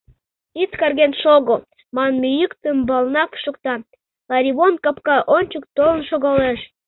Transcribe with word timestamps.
—Ит 0.61 0.71
карген 0.79 1.11
шого!— 1.21 1.55
манме 1.95 2.29
йӱк 2.39 2.53
тембалнак 2.61 3.31
шокта, 3.43 3.75
Ларивон 4.29 4.73
капка 4.83 5.17
ончык 5.35 5.63
толын 5.75 6.01
шогалеш. 6.09 6.59